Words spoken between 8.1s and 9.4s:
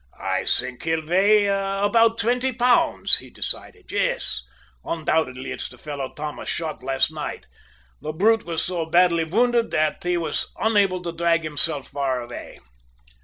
brute was so badly